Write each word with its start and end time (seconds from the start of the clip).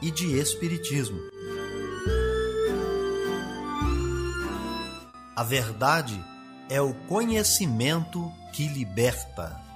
e 0.00 0.10
de 0.10 0.38
espiritismo. 0.38 1.18
A 5.34 5.42
verdade 5.42 6.22
é 6.68 6.80
o 6.80 6.92
conhecimento 6.92 8.32
que 8.52 8.66
liberta. 8.68 9.68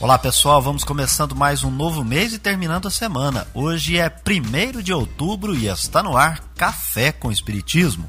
Olá 0.00 0.18
pessoal, 0.18 0.62
vamos 0.62 0.82
começando 0.82 1.36
mais 1.36 1.62
um 1.62 1.70
novo 1.70 2.02
mês 2.02 2.32
e 2.32 2.38
terminando 2.38 2.88
a 2.88 2.90
semana. 2.90 3.46
Hoje 3.52 3.98
é 3.98 4.10
1 4.10 4.80
de 4.80 4.94
outubro 4.94 5.54
e 5.54 5.66
está 5.66 6.02
no 6.02 6.16
ar 6.16 6.40
Café 6.56 7.12
com 7.12 7.30
Espiritismo. 7.30 8.08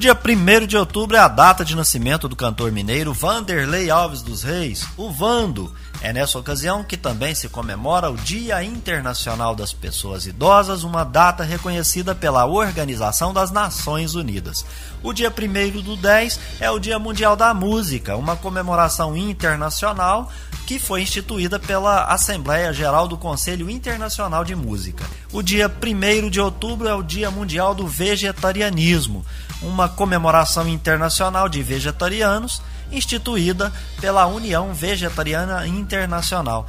Dia 0.00 0.14
1 0.14 0.66
de 0.66 0.78
outubro 0.78 1.14
é 1.14 1.20
a 1.20 1.28
data 1.28 1.62
de 1.62 1.76
nascimento 1.76 2.26
do 2.26 2.34
cantor 2.34 2.72
mineiro 2.72 3.12
Vanderlei 3.12 3.90
Alves 3.90 4.22
dos 4.22 4.42
Reis, 4.42 4.86
o 4.96 5.10
Vando. 5.10 5.70
É 6.00 6.10
nessa 6.10 6.38
ocasião 6.38 6.82
que 6.82 6.96
também 6.96 7.34
se 7.34 7.50
comemora 7.50 8.08
o 8.08 8.16
Dia 8.16 8.64
Internacional 8.64 9.54
das 9.54 9.74
Pessoas 9.74 10.24
Idosas, 10.24 10.84
uma 10.84 11.04
data 11.04 11.44
reconhecida 11.44 12.14
pela 12.14 12.46
Organização 12.46 13.34
das 13.34 13.50
Nações 13.50 14.14
Unidas. 14.14 14.64
O 15.02 15.12
dia 15.12 15.30
1 15.30 15.82
do 15.82 15.94
10 15.98 16.40
é 16.60 16.70
o 16.70 16.78
Dia 16.78 16.98
Mundial 16.98 17.36
da 17.36 17.52
Música, 17.52 18.16
uma 18.16 18.36
comemoração 18.36 19.14
internacional 19.14 20.32
que 20.66 20.78
foi 20.78 21.02
instituída 21.02 21.58
pela 21.58 22.04
Assembleia 22.04 22.72
Geral 22.72 23.06
do 23.06 23.18
Conselho 23.18 23.68
Internacional 23.68 24.46
de 24.46 24.56
Música. 24.56 25.04
O 25.32 25.42
dia 25.42 25.70
1 25.70 26.28
de 26.28 26.40
outubro 26.40 26.88
é 26.88 26.94
o 26.94 27.04
Dia 27.04 27.30
Mundial 27.30 27.72
do 27.72 27.86
Vegetarianismo, 27.86 29.24
uma 29.62 29.88
comemoração 29.88 30.66
internacional 30.66 31.48
de 31.48 31.62
vegetarianos 31.62 32.60
instituída 32.90 33.72
pela 34.00 34.26
União 34.26 34.74
Vegetariana 34.74 35.64
Internacional. 35.68 36.66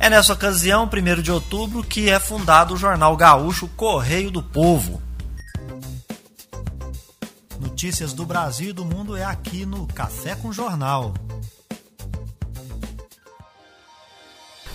É 0.00 0.10
nessa 0.10 0.32
ocasião, 0.32 0.90
1 0.92 1.22
de 1.22 1.30
outubro, 1.30 1.84
que 1.84 2.10
é 2.10 2.18
fundado 2.18 2.74
o 2.74 2.76
jornal 2.76 3.16
gaúcho 3.16 3.68
Correio 3.76 4.30
do 4.30 4.42
Povo. 4.42 5.00
Notícias 7.60 8.12
do 8.12 8.26
Brasil 8.26 8.70
e 8.70 8.72
do 8.72 8.84
mundo 8.84 9.16
é 9.16 9.24
aqui 9.24 9.64
no 9.64 9.86
Café 9.86 10.34
com 10.34 10.52
Jornal. 10.52 11.14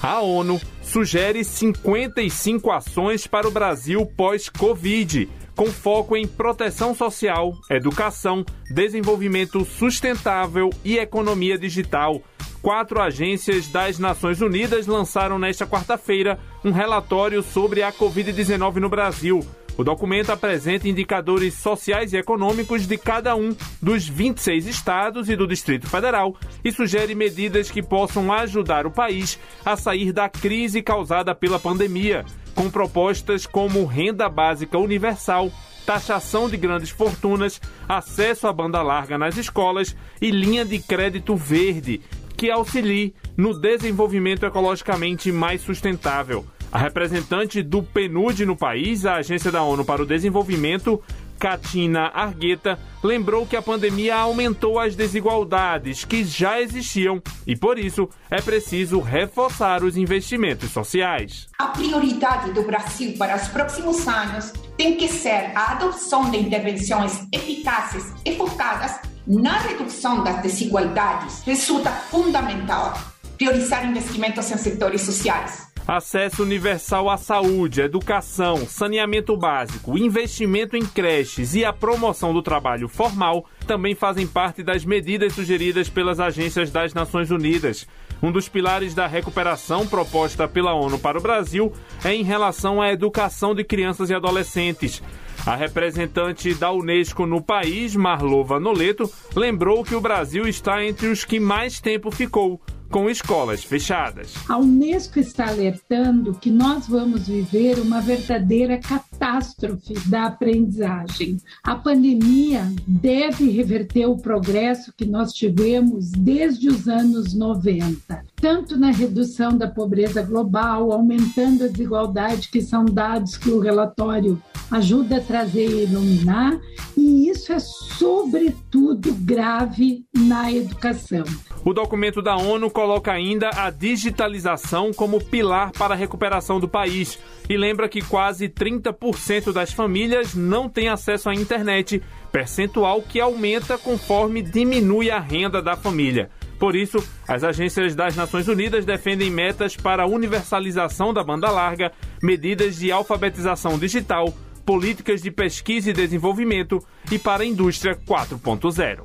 A 0.01 0.21
ONU 0.21 0.61
sugere 0.95 1.43
55 1.43 2.71
ações 2.71 3.27
para 3.27 3.45
o 3.45 3.51
Brasil 3.51 4.05
pós-Covid, 4.15 5.27
com 5.53 5.65
foco 5.65 6.15
em 6.15 6.25
proteção 6.25 6.95
social, 6.95 7.51
educação, 7.69 8.45
desenvolvimento 8.71 9.65
sustentável 9.65 10.69
e 10.85 10.97
economia 10.97 11.57
digital. 11.57 12.21
Quatro 12.61 13.01
agências 13.01 13.67
das 13.67 13.99
Nações 13.99 14.39
Unidas 14.39 14.87
lançaram 14.87 15.37
nesta 15.37 15.67
quarta-feira 15.67 16.39
um 16.63 16.71
relatório 16.71 17.43
sobre 17.43 17.83
a 17.83 17.91
Covid-19 17.91 18.75
no 18.75 18.87
Brasil. 18.87 19.45
O 19.77 19.83
documento 19.83 20.31
apresenta 20.31 20.87
indicadores 20.87 21.55
sociais 21.55 22.13
e 22.13 22.17
econômicos 22.17 22.87
de 22.87 22.97
cada 22.97 23.35
um 23.35 23.53
dos 23.81 24.07
26 24.07 24.67
estados 24.67 25.29
e 25.29 25.35
do 25.35 25.45
Distrito 25.45 25.89
Federal 25.89 26.33
e 26.63 26.71
sugere 26.71 27.13
medidas 27.13 27.69
que 27.69 27.83
possam 27.83 28.31
ajudar 28.31 28.87
o 28.87 28.91
país 28.91 29.37
a 29.65 29.75
sair 29.75 30.13
da 30.13 30.29
crise 30.29 30.81
causada 30.81 31.35
pela 31.35 31.59
pandemia, 31.59 32.23
com 32.53 32.69
propostas 32.69 33.45
como 33.45 33.85
renda 33.85 34.29
básica 34.29 34.77
universal, 34.77 35.51
taxação 35.85 36.49
de 36.49 36.55
grandes 36.55 36.89
fortunas, 36.89 37.59
acesso 37.87 38.47
à 38.47 38.53
banda 38.53 38.81
larga 38.81 39.17
nas 39.17 39.35
escolas 39.35 39.93
e 40.21 40.31
linha 40.31 40.63
de 40.63 40.79
crédito 40.79 41.35
verde, 41.35 42.01
que 42.37 42.49
auxilie 42.49 43.13
no 43.35 43.53
desenvolvimento 43.53 44.45
ecologicamente 44.45 45.33
mais 45.33 45.61
sustentável. 45.61 46.45
A 46.75 46.77
representante 46.77 47.63
do 47.63 47.81
PNUD 47.81 48.45
no 48.45 48.53
país, 48.53 49.05
a 49.05 49.15
Agência 49.15 49.49
da 49.49 49.63
ONU 49.63 49.85
para 49.85 50.03
o 50.03 50.05
Desenvolvimento, 50.05 51.01
Katina 51.39 52.11
Argueta, 52.13 52.77
lembrou 53.01 53.45
que 53.45 53.55
a 53.55 53.61
pandemia 53.61 54.17
aumentou 54.17 54.77
as 54.77 54.93
desigualdades 54.93 56.03
que 56.03 56.25
já 56.25 56.59
existiam 56.59 57.23
e, 57.47 57.55
por 57.55 57.79
isso, 57.79 58.09
é 58.29 58.41
preciso 58.41 58.99
reforçar 58.99 59.85
os 59.85 59.95
investimentos 59.95 60.69
sociais. 60.71 61.47
A 61.57 61.67
prioridade 61.67 62.51
do 62.51 62.63
Brasil 62.63 63.13
para 63.17 63.37
os 63.37 63.47
próximos 63.47 64.05
anos 64.05 64.51
tem 64.75 64.97
que 64.97 65.07
ser 65.07 65.53
a 65.55 65.71
adoção 65.71 66.29
de 66.29 66.35
intervenções 66.35 67.25
eficazes 67.31 68.13
e 68.25 68.35
focadas 68.35 68.99
na 69.25 69.59
redução 69.59 70.25
das 70.25 70.41
desigualdades. 70.41 71.41
Resulta 71.43 71.89
fundamental 71.89 73.01
priorizar 73.37 73.89
investimentos 73.89 74.51
em 74.51 74.57
setores 74.57 74.99
sociais 75.03 75.64
Acesso 75.87 76.41
universal 76.41 77.11
à 77.11 77.15
saúde, 77.15 77.79
educação, 77.79 78.65
saneamento 78.65 79.37
básico, 79.37 79.95
investimento 79.95 80.75
em 80.75 80.83
creches 80.83 81.53
e 81.53 81.63
a 81.63 81.71
promoção 81.71 82.33
do 82.33 82.41
trabalho 82.41 82.87
formal 82.87 83.45
também 83.67 83.93
fazem 83.93 84.25
parte 84.25 84.63
das 84.63 84.83
medidas 84.83 85.33
sugeridas 85.33 85.87
pelas 85.87 86.19
agências 86.19 86.71
das 86.71 86.91
Nações 86.95 87.29
Unidas. 87.29 87.87
Um 88.19 88.31
dos 88.31 88.49
pilares 88.49 88.95
da 88.95 89.05
recuperação 89.05 89.85
proposta 89.85 90.47
pela 90.47 90.73
ONU 90.73 90.97
para 90.97 91.19
o 91.19 91.21
Brasil 91.21 91.71
é 92.03 92.15
em 92.15 92.23
relação 92.23 92.81
à 92.81 92.91
educação 92.91 93.53
de 93.53 93.63
crianças 93.63 94.09
e 94.09 94.15
adolescentes. 94.15 95.03
A 95.45 95.55
representante 95.55 96.51
da 96.55 96.71
Unesco 96.71 97.27
no 97.27 97.43
país, 97.43 97.95
Marlova 97.95 98.59
Noleto, 98.59 99.07
lembrou 99.35 99.83
que 99.83 99.93
o 99.93 100.01
Brasil 100.01 100.47
está 100.47 100.83
entre 100.83 101.09
os 101.09 101.23
que 101.23 101.39
mais 101.39 101.79
tempo 101.79 102.09
ficou 102.09 102.59
com 102.89 103.09
escolas 103.09 103.63
fechadas. 103.63 104.33
A 104.47 104.57
Unesco 104.57 105.19
está 105.19 105.47
alertando 105.47 106.33
que 106.33 106.49
nós 106.49 106.87
vamos 106.87 107.27
viver 107.27 107.79
uma 107.79 108.01
verdadeira 108.01 108.77
catástrofe 108.77 109.93
da 110.07 110.25
aprendizagem. 110.25 111.37
A 111.63 111.75
pandemia 111.75 112.71
deve 112.87 113.49
reverter 113.49 114.05
o 114.05 114.17
progresso 114.17 114.93
que 114.95 115.05
nós 115.05 115.33
tivemos 115.33 116.11
desde 116.11 116.69
os 116.69 116.87
anos 116.87 117.33
90, 117.33 118.23
tanto 118.35 118.77
na 118.77 118.91
redução 118.91 119.57
da 119.57 119.67
pobreza 119.67 120.21
global, 120.21 120.91
aumentando 120.91 121.65
a 121.65 121.67
desigualdade, 121.67 122.49
que 122.49 122.61
são 122.61 122.85
dados 122.85 123.37
que 123.37 123.49
o 123.49 123.59
relatório 123.59 124.41
ajuda 124.71 125.17
a 125.17 125.21
trazer 125.21 125.69
e 125.69 125.83
iluminar, 125.83 126.59
e 126.97 127.29
isso 127.29 127.51
é 127.53 127.59
sobretudo 127.59 129.13
grave 129.13 130.05
na 130.13 130.51
educação. 130.51 131.23
O 131.63 131.73
documento 131.73 132.21
da 132.21 132.35
ONU 132.35 132.69
coloca 132.69 133.11
ainda 133.11 133.49
a 133.55 133.69
digitalização 133.69 134.93
como 134.93 135.23
pilar 135.23 135.71
para 135.71 135.93
a 135.93 135.97
recuperação 135.97 136.59
do 136.59 136.67
país 136.67 137.19
e 137.49 137.57
lembra 137.57 137.89
que 137.89 138.01
quase 138.01 138.47
30% 138.47 139.51
das 139.51 139.73
famílias 139.73 140.35
não 140.35 140.69
têm 140.69 140.89
acesso 140.89 141.29
à 141.29 141.33
internet, 141.33 142.01
percentual 142.31 143.01
que 143.01 143.19
aumenta 143.19 143.77
conforme 143.77 144.41
diminui 144.41 145.09
a 145.09 145.19
renda 145.19 145.61
da 145.61 145.75
família. 145.75 146.29
Por 146.59 146.75
isso, 146.75 146.97
as 147.27 147.43
agências 147.43 147.95
das 147.95 148.15
Nações 148.15 148.47
Unidas 148.47 148.85
defendem 148.85 149.29
metas 149.29 149.75
para 149.75 150.03
a 150.03 150.07
universalização 150.07 151.13
da 151.13 151.23
banda 151.23 151.51
larga, 151.51 151.91
medidas 152.21 152.77
de 152.77 152.91
alfabetização 152.91 153.77
digital, 153.77 154.33
políticas 154.65 155.21
de 155.21 155.29
pesquisa 155.29 155.91
e 155.91 155.93
desenvolvimento 155.93 156.83
e 157.11 157.19
para 157.19 157.43
a 157.43 157.45
indústria 157.45 157.95
4.0. 157.95 159.03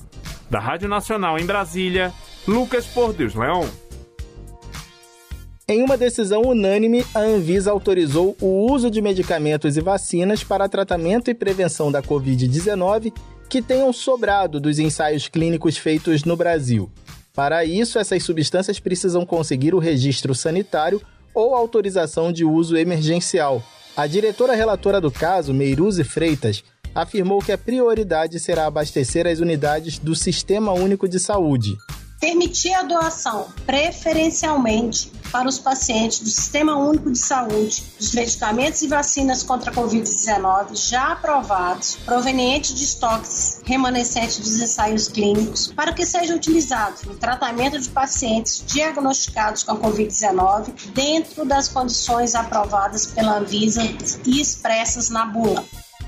Da 0.49 0.59
Rádio 0.59 0.89
Nacional 0.89 1.39
em 1.39 1.45
Brasília, 1.45 2.13
Lucas 2.49 2.87
Por 2.87 3.13
Deus 3.13 3.35
Leão. 3.35 3.69
Em 5.69 5.83
uma 5.83 5.97
decisão 5.97 6.43
unânime, 6.43 7.07
a 7.15 7.21
Anvisa 7.21 7.71
autorizou 7.71 8.37
o 8.41 8.73
uso 8.73 8.91
de 8.91 9.01
medicamentos 9.01 9.77
e 9.77 9.81
vacinas 9.81 10.43
para 10.43 10.69
tratamento 10.69 11.31
e 11.31 11.35
prevenção 11.35 11.93
da 11.93 12.03
Covid-19 12.03 13.13
que 13.49 13.63
tenham 13.63 13.93
sobrado 13.93 14.59
dos 14.59 14.81
ensaios 14.81 15.29
clínicos 15.29 15.77
feitos 15.77 16.25
no 16.25 16.37
Brasil. 16.37 16.91
Para 17.33 17.65
isso, 17.65 17.99
essas 17.99 18.23
substâncias 18.25 18.81
precisam 18.81 19.25
conseguir 19.25 19.75
o 19.75 19.79
registro 19.79 20.35
sanitário 20.35 21.01
ou 21.33 21.55
autorização 21.55 22.33
de 22.33 22.45
uso 22.45 22.77
emergencial. 22.77 23.63
A 23.97 24.07
diretora 24.07 24.55
relatora 24.55 25.01
do 25.01 25.11
caso, 25.11 25.53
Meiruze 25.53 26.05
Freitas, 26.05 26.65
afirmou 26.95 27.41
que 27.41 27.53
a 27.53 27.59
prioridade 27.59 28.39
será 28.41 28.67
abastecer 28.67 29.27
as 29.27 29.41
unidades 29.41 29.99
do 29.99 30.15
Sistema 30.15 30.73
Único 30.73 31.09
de 31.09 31.19
Saúde 31.19 31.77
permitir 32.21 32.75
a 32.75 32.83
doação 32.83 33.49
preferencialmente 33.65 35.11
para 35.33 35.49
os 35.49 35.59
pacientes 35.59 36.21
do 36.21 36.29
Sistema 36.29 36.77
Único 36.77 37.11
de 37.11 37.19
Saúde 37.19 37.83
dos 37.99 38.13
medicamentos 38.13 38.83
e 38.83 38.89
vacinas 38.89 39.43
contra 39.43 39.71
a 39.71 39.75
Covid-19 39.75 40.89
já 40.91 41.13
aprovados, 41.13 41.97
provenientes 42.05 42.75
de 42.75 42.85
estoques 42.85 43.61
remanescentes 43.65 44.39
dos 44.39 44.61
ensaios 44.61 45.09
clínicos, 45.09 45.69
para 45.69 45.93
que 45.93 46.05
sejam 46.05 46.37
utilizados 46.37 47.05
no 47.05 47.15
tratamento 47.15 47.79
de 47.79 47.89
pacientes 47.89 48.65
diagnosticados 48.67 49.63
com 49.63 49.73
a 49.73 49.77
Covid-19 49.77 50.91
dentro 50.93 51.45
das 51.45 51.69
condições 51.69 52.35
aprovadas 52.35 53.07
pela 53.07 53.39
Anvisa 53.39 53.83
e 54.27 54.41
expressas 54.41 55.11
na 55.11 55.25
bula. 55.25 55.65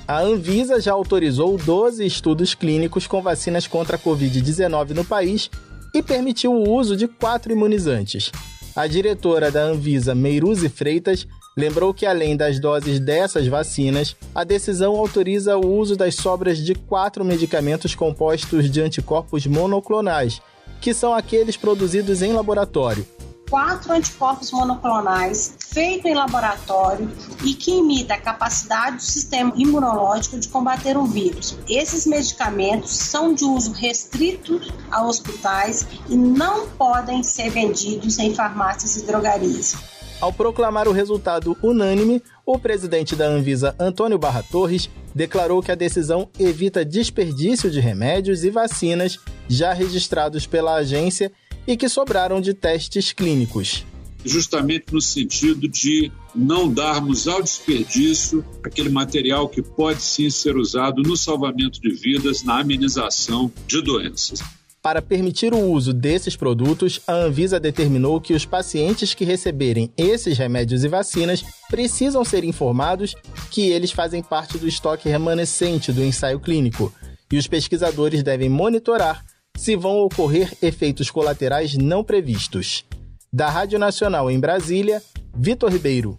A 0.07 0.19
Anvisa 0.19 0.81
já 0.81 0.93
autorizou 0.93 1.57
12 1.57 2.05
estudos 2.05 2.55
clínicos 2.55 3.07
com 3.07 3.23
vacinas 3.23 3.69
contra 3.69 3.97
a 3.97 3.99
Covid-19 4.01 4.91
no 4.91 5.05
país 5.05 5.49
e 5.93 6.03
permitiu 6.03 6.53
o 6.53 6.71
uso 6.71 6.97
de 6.97 7.07
quatro 7.07 7.53
imunizantes. 7.53 8.31
A 8.75 8.87
diretora 8.87 9.51
da 9.51 9.63
Anvisa, 9.63 10.15
Meiruzi 10.15 10.69
Freitas, 10.69 11.27
lembrou 11.57 11.93
que 11.93 12.07
além 12.07 12.37
das 12.37 12.59
doses 12.59 12.99
dessas 12.99 13.47
vacinas, 13.47 14.17
a 14.35 14.45
decisão 14.45 14.97
autoriza 14.97 15.57
o 15.57 15.77
uso 15.77 15.95
das 15.97 16.15
sobras 16.15 16.59
de 16.59 16.75
quatro 16.75 17.25
medicamentos 17.25 17.95
compostos 17.95 18.71
de 18.71 18.81
anticorpos 18.81 19.47
monoclonais, 19.47 20.41
que 20.81 20.95
são 20.95 21.13
aqueles 21.13 21.57
produzidos 21.57 22.23
em 22.23 22.33
laboratório, 22.33 23.07
quatro 23.53 23.93
anticorpos 23.93 24.51
monoclonais 24.51 25.55
feito 25.59 26.09
em 26.09 26.15
laboratório 26.15 27.13
e 27.45 27.53
que 27.53 27.71
imita 27.71 28.15
a 28.15 28.19
capacidade 28.19 28.97
do 28.97 29.03
sistema 29.03 29.53
imunológico 29.55 30.39
de 30.39 30.49
combater 30.49 30.97
o 30.97 31.05
vírus. 31.05 31.59
Esses 31.69 32.07
medicamentos 32.07 32.97
são 32.97 33.35
de 33.35 33.45
uso 33.45 33.73
restrito 33.73 34.59
a 34.91 35.05
hospitais 35.05 35.87
e 36.09 36.17
não 36.17 36.67
podem 36.67 37.23
ser 37.23 37.51
vendidos 37.51 38.19
em 38.19 38.35
farmácias 38.35 38.97
e 38.97 39.05
drogarias. 39.05 39.77
Ao 40.19 40.33
proclamar 40.33 40.89
o 40.89 40.93
resultado 40.93 41.55
unânime, 41.63 42.23
o 42.47 42.59
presidente 42.59 43.15
da 43.15 43.27
Anvisa, 43.27 43.75
Antônio 43.79 44.19
Barra 44.19 44.43
Torres, 44.43 44.89
declarou 45.15 45.63
que 45.63 45.71
a 45.71 45.75
decisão 45.75 46.27
evita 46.39 46.87
desperdício 46.87 47.71
de 47.71 47.81
remédios 47.81 48.45
e 48.45 48.51
vacinas 48.51 49.19
já 49.47 49.75
registrados 49.75 50.47
pela 50.47 50.77
agência 50.77 51.31
e 51.67 51.77
que 51.77 51.89
sobraram 51.89 52.41
de 52.41 52.55
testes 52.55 53.13
clínicos. 53.13 53.85
Justamente 54.25 54.93
no 54.93 55.01
sentido 55.01 55.69
de 55.69 56.11
não 56.35 56.73
darmos 56.73 57.27
ao 57.27 57.43
desperdício 57.43 58.45
aquele 58.63 58.89
material 58.89 59.49
que 59.49 59.61
pode 59.61 60.03
sim 60.03 60.31
ser 60.31 60.57
usado 60.57 61.03
no 61.03 61.17
salvamento 61.17 61.81
de 61.81 61.91
vidas, 61.91 62.43
na 62.43 62.61
amenização 62.61 63.53
de 63.67 63.83
doenças. 63.83 64.41
Para 64.81 65.01
permitir 65.01 65.55
o 65.55 65.61
uso 65.61 65.93
desses 65.93 66.35
produtos, 66.35 67.01
a 67.07 67.15
Anvisa 67.15 67.61
determinou 67.61 68.21
que 68.21 68.35
os 68.35 68.45
pacientes 68.45 69.15
que 69.15 69.25
receberem 69.25 69.93
esses 69.97 70.37
remédios 70.37 70.83
e 70.83 70.89
vacinas 70.89 71.45
precisam 71.71 72.25
ser 72.25 72.43
informados 72.43 73.15
que 73.51 73.71
eles 73.71 73.93
fazem 73.93 74.25
parte 74.25 74.59
do 74.59 74.67
estoque 74.67 75.09
remanescente 75.09 75.93
do 75.93 76.03
ensaio 76.03 76.41
clínico, 76.41 76.93
e 77.31 77.39
os 77.39 77.47
pesquisadores 77.47 78.25
devem 78.25 78.49
monitorar 78.49 79.25
se 79.57 79.77
vão 79.77 80.01
ocorrer 80.01 80.53
efeitos 80.61 81.11
colaterais 81.11 81.77
não 81.77 82.03
previstos. 82.03 82.85
Da 83.33 83.49
Rádio 83.49 83.79
Nacional 83.79 84.31
em 84.31 84.39
Brasília, 84.39 85.03
Vitor 85.35 85.71
Ribeiro. 85.71 86.19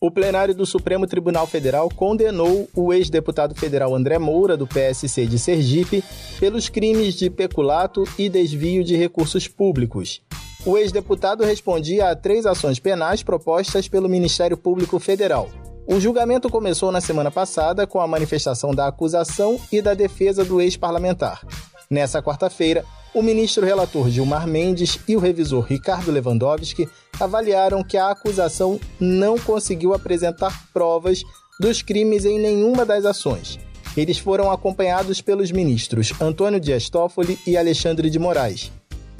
O 0.00 0.12
plenário 0.12 0.54
do 0.54 0.64
Supremo 0.64 1.08
Tribunal 1.08 1.44
Federal 1.44 1.88
condenou 1.88 2.68
o 2.72 2.92
ex-deputado 2.92 3.54
federal 3.56 3.96
André 3.96 4.16
Moura, 4.16 4.56
do 4.56 4.64
PSC 4.64 5.26
de 5.26 5.40
Sergipe, 5.40 6.04
pelos 6.38 6.68
crimes 6.68 7.14
de 7.14 7.28
peculato 7.28 8.04
e 8.16 8.28
desvio 8.28 8.84
de 8.84 8.96
recursos 8.96 9.48
públicos. 9.48 10.22
O 10.64 10.78
ex-deputado 10.78 11.42
respondia 11.42 12.10
a 12.10 12.16
três 12.16 12.46
ações 12.46 12.78
penais 12.78 13.24
propostas 13.24 13.88
pelo 13.88 14.08
Ministério 14.08 14.56
Público 14.56 15.00
Federal. 15.00 15.50
O 15.90 15.98
julgamento 15.98 16.50
começou 16.50 16.92
na 16.92 17.00
semana 17.00 17.30
passada 17.30 17.86
com 17.86 17.98
a 17.98 18.06
manifestação 18.06 18.74
da 18.74 18.86
acusação 18.86 19.58
e 19.72 19.80
da 19.80 19.94
defesa 19.94 20.44
do 20.44 20.60
ex-parlamentar. 20.60 21.40
Nessa 21.88 22.22
quarta-feira, 22.22 22.84
o 23.14 23.22
ministro 23.22 23.64
relator 23.64 24.10
Gilmar 24.10 24.46
Mendes 24.46 24.98
e 25.08 25.16
o 25.16 25.18
revisor 25.18 25.64
Ricardo 25.64 26.10
Lewandowski 26.10 26.86
avaliaram 27.18 27.82
que 27.82 27.96
a 27.96 28.10
acusação 28.10 28.78
não 29.00 29.38
conseguiu 29.38 29.94
apresentar 29.94 30.68
provas 30.74 31.22
dos 31.58 31.80
crimes 31.80 32.26
em 32.26 32.38
nenhuma 32.38 32.84
das 32.84 33.06
ações. 33.06 33.58
Eles 33.96 34.18
foram 34.18 34.52
acompanhados 34.52 35.22
pelos 35.22 35.50
ministros 35.50 36.12
Antônio 36.20 36.60
Dias 36.60 36.90
Toffoli 36.90 37.38
e 37.46 37.56
Alexandre 37.56 38.10
de 38.10 38.18
Moraes. 38.18 38.70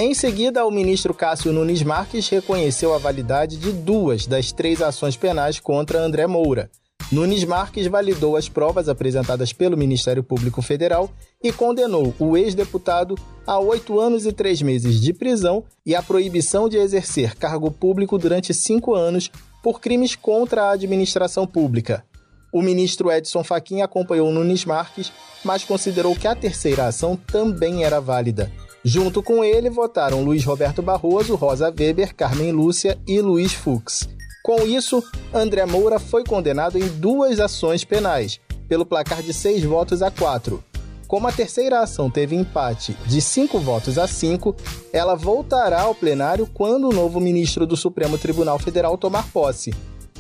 Em 0.00 0.14
seguida, 0.14 0.64
o 0.64 0.70
ministro 0.70 1.12
Cássio 1.12 1.52
Nunes 1.52 1.82
Marques 1.82 2.28
reconheceu 2.28 2.94
a 2.94 2.98
validade 2.98 3.56
de 3.56 3.72
duas 3.72 4.28
das 4.28 4.52
três 4.52 4.80
ações 4.80 5.16
penais 5.16 5.58
contra 5.58 6.00
André 6.00 6.24
Moura. 6.24 6.70
Nunes 7.10 7.42
Marques 7.42 7.88
validou 7.88 8.36
as 8.36 8.48
provas 8.48 8.88
apresentadas 8.88 9.52
pelo 9.52 9.76
Ministério 9.76 10.22
Público 10.22 10.62
Federal 10.62 11.10
e 11.42 11.50
condenou 11.50 12.14
o 12.16 12.36
ex-deputado 12.36 13.16
a 13.44 13.58
oito 13.58 13.98
anos 13.98 14.24
e 14.24 14.30
três 14.30 14.62
meses 14.62 15.00
de 15.00 15.12
prisão 15.12 15.64
e 15.84 15.96
a 15.96 16.02
proibição 16.02 16.68
de 16.68 16.76
exercer 16.76 17.34
cargo 17.34 17.68
público 17.68 18.16
durante 18.16 18.54
cinco 18.54 18.94
anos 18.94 19.32
por 19.64 19.80
crimes 19.80 20.14
contra 20.14 20.66
a 20.66 20.70
administração 20.70 21.44
pública. 21.44 22.04
O 22.52 22.62
ministro 22.62 23.10
Edson 23.10 23.42
Fachin 23.42 23.80
acompanhou 23.80 24.30
Nunes 24.30 24.64
Marques, 24.64 25.10
mas 25.44 25.64
considerou 25.64 26.14
que 26.14 26.28
a 26.28 26.36
terceira 26.36 26.86
ação 26.86 27.16
também 27.16 27.82
era 27.82 28.00
válida. 28.00 28.48
Junto 28.84 29.22
com 29.22 29.44
ele, 29.44 29.68
votaram 29.68 30.22
Luiz 30.22 30.44
Roberto 30.44 30.80
Barroso, 30.80 31.34
Rosa 31.34 31.66
Weber, 31.76 32.14
Carmen 32.14 32.52
Lúcia 32.52 32.98
e 33.06 33.20
Luiz 33.20 33.52
Fux. 33.52 34.08
Com 34.42 34.62
isso, 34.62 35.02
André 35.34 35.66
Moura 35.66 35.98
foi 35.98 36.24
condenado 36.24 36.78
em 36.78 36.88
duas 36.88 37.40
ações 37.40 37.84
penais, 37.84 38.40
pelo 38.68 38.86
placar 38.86 39.22
de 39.22 39.34
seis 39.34 39.62
votos 39.62 40.00
a 40.00 40.10
quatro. 40.10 40.62
Como 41.06 41.26
a 41.26 41.32
terceira 41.32 41.80
ação 41.80 42.10
teve 42.10 42.36
empate 42.36 42.96
de 43.06 43.20
cinco 43.20 43.58
votos 43.58 43.98
a 43.98 44.06
cinco, 44.06 44.54
ela 44.92 45.14
voltará 45.14 45.80
ao 45.80 45.94
plenário 45.94 46.46
quando 46.52 46.88
o 46.88 46.92
novo 46.92 47.18
ministro 47.18 47.66
do 47.66 47.76
Supremo 47.76 48.18
Tribunal 48.18 48.58
Federal 48.58 48.96
tomar 48.96 49.26
posse. 49.32 49.74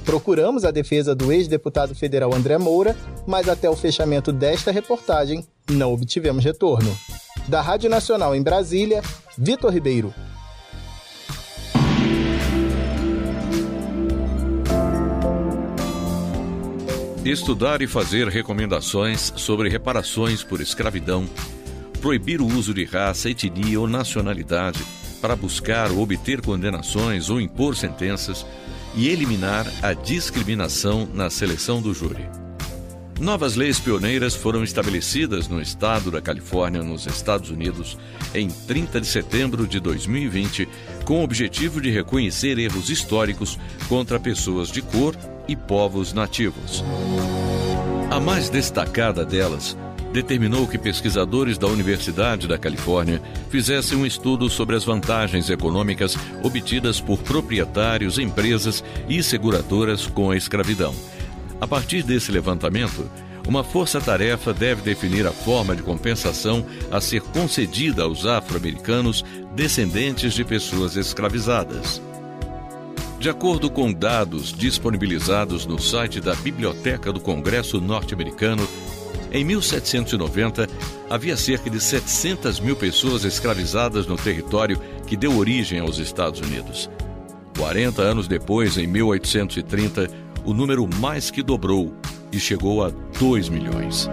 Procuramos 0.04 0.64
a 0.64 0.70
defesa 0.70 1.14
do 1.14 1.30
ex-deputado 1.30 1.94
federal 1.94 2.34
André 2.34 2.56
Moura, 2.56 2.96
mas 3.26 3.48
até 3.48 3.68
o 3.68 3.76
fechamento 3.76 4.32
desta 4.32 4.72
reportagem 4.72 5.46
não 5.70 5.92
obtivemos 5.92 6.42
retorno. 6.42 6.96
Da 7.48 7.62
Rádio 7.62 7.88
Nacional 7.88 8.34
em 8.34 8.42
Brasília, 8.42 9.02
Vitor 9.36 9.72
Ribeiro. 9.72 10.14
estudar 17.24 17.82
e 17.82 17.86
fazer 17.86 18.26
recomendações 18.28 19.34
sobre 19.36 19.68
reparações 19.68 20.42
por 20.42 20.62
escravidão, 20.62 21.28
proibir 22.00 22.40
o 22.40 22.46
uso 22.46 22.72
de 22.72 22.84
raça, 22.84 23.28
etnia 23.28 23.78
ou 23.78 23.86
nacionalidade 23.86 24.82
para 25.20 25.36
buscar 25.36 25.90
ou 25.90 26.00
obter 26.00 26.40
condenações 26.40 27.28
ou 27.28 27.38
impor 27.38 27.76
sentenças 27.76 28.46
e 28.94 29.08
eliminar 29.08 29.66
a 29.82 29.92
discriminação 29.92 31.06
na 31.12 31.28
seleção 31.28 31.82
do 31.82 31.92
júri. 31.92 32.47
Novas 33.20 33.56
leis 33.56 33.80
pioneiras 33.80 34.36
foram 34.36 34.62
estabelecidas 34.62 35.48
no 35.48 35.60
estado 35.60 36.08
da 36.08 36.20
Califórnia, 36.20 36.84
nos 36.84 37.04
Estados 37.04 37.50
Unidos, 37.50 37.98
em 38.32 38.48
30 38.48 39.00
de 39.00 39.06
setembro 39.08 39.66
de 39.66 39.80
2020, 39.80 40.68
com 41.04 41.20
o 41.20 41.24
objetivo 41.24 41.80
de 41.80 41.90
reconhecer 41.90 42.60
erros 42.60 42.90
históricos 42.90 43.58
contra 43.88 44.20
pessoas 44.20 44.68
de 44.68 44.80
cor 44.82 45.16
e 45.48 45.56
povos 45.56 46.12
nativos. 46.12 46.84
A 48.08 48.20
mais 48.20 48.48
destacada 48.48 49.24
delas 49.24 49.76
determinou 50.12 50.68
que 50.68 50.78
pesquisadores 50.78 51.58
da 51.58 51.66
Universidade 51.66 52.46
da 52.46 52.56
Califórnia 52.56 53.20
fizessem 53.50 53.98
um 53.98 54.06
estudo 54.06 54.48
sobre 54.48 54.76
as 54.76 54.84
vantagens 54.84 55.50
econômicas 55.50 56.16
obtidas 56.44 57.00
por 57.00 57.18
proprietários, 57.18 58.16
empresas 58.16 58.82
e 59.08 59.20
seguradoras 59.24 60.06
com 60.06 60.30
a 60.30 60.36
escravidão 60.36 60.94
A 61.60 61.66
partir 61.66 62.02
desse 62.02 62.30
levantamento, 62.30 63.10
uma 63.46 63.64
força-tarefa 63.64 64.52
deve 64.52 64.82
definir 64.82 65.26
a 65.26 65.32
forma 65.32 65.74
de 65.74 65.82
compensação 65.82 66.64
a 66.90 67.00
ser 67.00 67.22
concedida 67.22 68.02
aos 68.02 68.26
afro-americanos 68.26 69.24
descendentes 69.54 70.34
de 70.34 70.44
pessoas 70.44 70.96
escravizadas. 70.96 72.00
De 73.18 73.28
acordo 73.28 73.68
com 73.68 73.92
dados 73.92 74.52
disponibilizados 74.52 75.66
no 75.66 75.80
site 75.80 76.20
da 76.20 76.34
Biblioteca 76.36 77.12
do 77.12 77.18
Congresso 77.18 77.80
Norte-Americano, 77.80 78.68
em 79.32 79.44
1790 79.44 80.68
havia 81.10 81.36
cerca 81.36 81.68
de 81.68 81.80
700 81.80 82.60
mil 82.60 82.76
pessoas 82.76 83.24
escravizadas 83.24 84.06
no 84.06 84.16
território 84.16 84.80
que 85.06 85.16
deu 85.16 85.36
origem 85.36 85.80
aos 85.80 85.98
Estados 85.98 86.40
Unidos. 86.40 86.88
40 87.56 88.00
anos 88.00 88.28
depois, 88.28 88.78
em 88.78 88.86
1830, 88.86 90.08
o 90.48 90.54
número 90.54 90.88
mais 90.96 91.30
que 91.30 91.42
dobrou 91.42 91.94
e 92.32 92.40
chegou 92.40 92.82
a 92.82 92.90
2 93.18 93.50
milhões. 93.50 94.08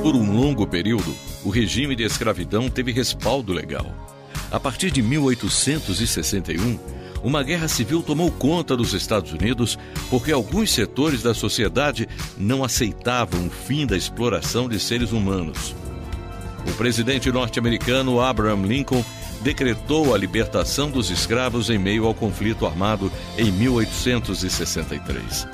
Por 0.00 0.14
um 0.14 0.40
longo 0.40 0.68
período, 0.68 1.12
o 1.44 1.50
regime 1.50 1.96
de 1.96 2.04
escravidão 2.04 2.70
teve 2.70 2.92
respaldo 2.92 3.52
legal. 3.52 3.92
A 4.52 4.60
partir 4.60 4.92
de 4.92 5.02
1861, 5.02 6.78
uma 7.24 7.42
guerra 7.42 7.66
civil 7.66 8.04
tomou 8.04 8.30
conta 8.30 8.76
dos 8.76 8.92
Estados 8.92 9.32
Unidos 9.32 9.76
porque 10.08 10.30
alguns 10.30 10.70
setores 10.70 11.24
da 11.24 11.34
sociedade 11.34 12.08
não 12.38 12.62
aceitavam 12.62 13.48
o 13.48 13.50
fim 13.50 13.84
da 13.84 13.96
exploração 13.96 14.68
de 14.68 14.78
seres 14.78 15.10
humanos. 15.10 15.74
O 16.68 16.72
presidente 16.74 17.32
norte-americano 17.32 18.20
Abraham 18.20 18.64
Lincoln 18.64 19.04
decretou 19.44 20.14
a 20.14 20.18
libertação 20.18 20.90
dos 20.90 21.10
escravos 21.10 21.68
em 21.68 21.76
meio 21.78 22.06
ao 22.06 22.14
conflito 22.14 22.64
armado 22.64 23.12
em 23.36 23.52
1863. 23.52 25.46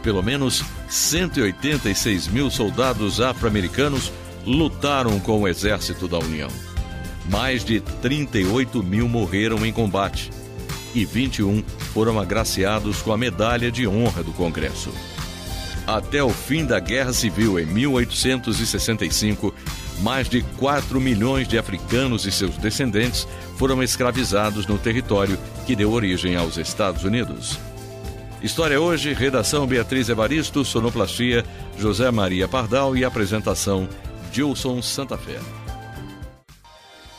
Pelo 0.00 0.22
menos 0.22 0.62
186 0.88 2.28
mil 2.28 2.48
soldados 2.48 3.20
afro-americanos 3.20 4.12
lutaram 4.46 5.18
com 5.18 5.40
o 5.40 5.48
exército 5.48 6.06
da 6.06 6.20
União. 6.20 6.48
Mais 7.28 7.64
de 7.64 7.80
38 7.80 8.80
mil 8.84 9.08
morreram 9.08 9.66
em 9.66 9.72
combate 9.72 10.30
e 10.94 11.04
21 11.04 11.64
foram 11.92 12.20
agraciados 12.20 13.02
com 13.02 13.12
a 13.12 13.18
Medalha 13.18 13.72
de 13.72 13.88
Honra 13.88 14.22
do 14.22 14.32
Congresso. 14.32 14.92
Até 15.84 16.22
o 16.22 16.30
fim 16.30 16.64
da 16.64 16.78
Guerra 16.78 17.12
Civil 17.12 17.58
em 17.58 17.66
1865, 17.66 19.52
mais 20.00 20.28
de 20.28 20.42
4 20.58 21.00
milhões 21.00 21.48
de 21.48 21.58
africanos 21.58 22.26
e 22.26 22.32
seus 22.32 22.56
descendentes 22.56 23.26
foram 23.56 23.82
escravizados 23.82 24.66
no 24.66 24.78
território 24.78 25.38
que 25.66 25.76
deu 25.76 25.92
origem 25.92 26.36
aos 26.36 26.56
Estados 26.56 27.04
Unidos. 27.04 27.58
História 28.42 28.80
hoje, 28.80 29.12
redação 29.12 29.66
Beatriz 29.66 30.08
Evaristo, 30.08 30.64
sonoplastia 30.64 31.44
José 31.78 32.10
Maria 32.10 32.46
Pardal 32.46 32.96
e 32.96 33.04
apresentação 33.04 33.88
Gilson 34.32 34.82
Santa 34.82 35.16
Fé. 35.16 35.40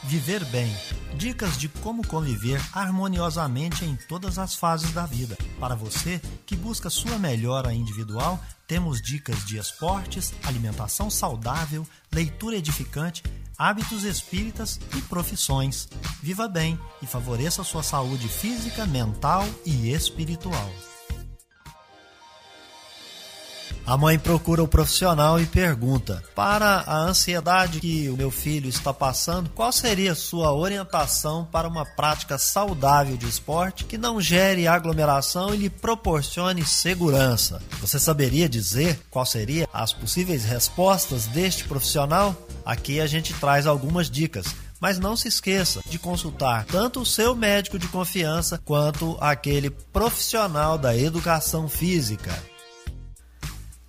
Viver 0.07 0.45
bem. 0.45 0.73
Dicas 1.17 1.57
de 1.57 1.67
como 1.67 2.05
conviver 2.07 2.61
harmoniosamente 2.71 3.83
em 3.83 3.97
todas 4.07 4.39
as 4.39 4.55
fases 4.55 4.91
da 4.91 5.05
vida. 5.05 5.37
Para 5.59 5.75
você 5.75 6.21
que 6.45 6.55
busca 6.55 6.89
sua 6.89 7.19
melhora 7.19 7.73
individual, 7.73 8.39
temos 8.65 9.01
dicas 9.01 9.45
de 9.45 9.57
esportes, 9.57 10.33
alimentação 10.45 11.09
saudável, 11.09 11.85
leitura 12.09 12.55
edificante, 12.55 13.21
hábitos 13.57 14.05
espíritas 14.05 14.79
e 14.95 15.01
profissões. 15.01 15.89
Viva 16.23 16.47
bem 16.47 16.79
e 17.01 17.05
favoreça 17.05 17.61
sua 17.65 17.83
saúde 17.83 18.29
física, 18.29 18.85
mental 18.85 19.45
e 19.65 19.91
espiritual. 19.91 20.71
A 23.87 23.95
mãe 23.95 24.19
procura 24.19 24.61
o 24.61 24.67
profissional 24.67 25.39
e 25.39 25.45
pergunta: 25.45 26.21
Para 26.35 26.83
a 26.85 26.97
ansiedade 26.97 27.79
que 27.79 28.09
o 28.09 28.17
meu 28.17 28.29
filho 28.29 28.67
está 28.67 28.93
passando, 28.93 29.49
qual 29.51 29.71
seria 29.71 30.13
sua 30.13 30.51
orientação 30.51 31.47
para 31.49 31.69
uma 31.69 31.85
prática 31.85 32.37
saudável 32.37 33.15
de 33.15 33.29
esporte 33.29 33.85
que 33.85 33.97
não 33.97 34.19
gere 34.19 34.67
aglomeração 34.67 35.55
e 35.55 35.57
lhe 35.57 35.69
proporcione 35.69 36.65
segurança? 36.65 37.61
Você 37.79 37.97
saberia 37.97 38.49
dizer 38.49 38.99
qual 39.09 39.25
seria 39.25 39.69
as 39.71 39.93
possíveis 39.93 40.43
respostas 40.43 41.25
deste 41.27 41.63
profissional? 41.63 42.35
Aqui 42.65 42.99
a 42.99 43.07
gente 43.07 43.33
traz 43.35 43.65
algumas 43.65 44.11
dicas. 44.11 44.47
Mas 44.81 44.99
não 44.99 45.15
se 45.15 45.29
esqueça 45.29 45.79
de 45.89 45.97
consultar 45.97 46.65
tanto 46.65 46.99
o 46.99 47.05
seu 47.05 47.33
médico 47.33 47.79
de 47.79 47.87
confiança 47.87 48.61
quanto 48.63 49.17
aquele 49.21 49.69
profissional 49.69 50.77
da 50.77 50.95
educação 50.95 51.69
física 51.69 52.37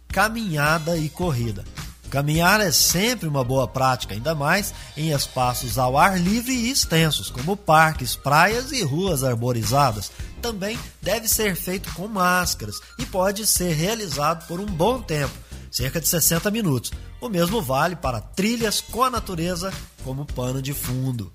caminhada 0.08 0.96
e 0.96 1.08
corrida. 1.08 1.64
Caminhar 2.10 2.60
é 2.60 2.72
sempre 2.72 3.28
uma 3.28 3.44
boa 3.44 3.68
prática, 3.68 4.14
ainda 4.14 4.34
mais 4.34 4.72
em 4.96 5.12
espaços 5.12 5.78
ao 5.78 5.98
ar 5.98 6.18
livre 6.18 6.52
e 6.52 6.70
extensos, 6.70 7.28
como 7.28 7.56
parques, 7.56 8.16
praias 8.16 8.72
e 8.72 8.82
ruas 8.82 9.22
arborizadas. 9.22 10.10
Também 10.40 10.78
deve 11.02 11.28
ser 11.28 11.54
feito 11.54 11.92
com 11.92 12.08
máscaras 12.08 12.80
e 12.98 13.04
pode 13.04 13.46
ser 13.46 13.74
realizado 13.74 14.46
por 14.46 14.58
um 14.58 14.66
bom 14.66 15.02
tempo, 15.02 15.34
cerca 15.70 16.00
de 16.00 16.08
60 16.08 16.50
minutos. 16.50 16.92
O 17.20 17.28
mesmo 17.28 17.60
vale 17.60 17.94
para 17.94 18.20
trilhas 18.20 18.80
com 18.80 19.02
a 19.02 19.10
natureza 19.10 19.70
como 20.02 20.24
pano 20.24 20.62
de 20.62 20.72
fundo. 20.72 21.30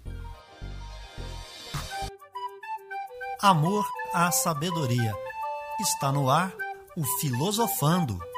Amor 3.39 3.85
à 4.13 4.31
sabedoria. 4.31 5.13
Está 5.79 6.11
no 6.11 6.29
ar 6.29 6.53
o 6.95 7.03
Filosofando. 7.19 8.32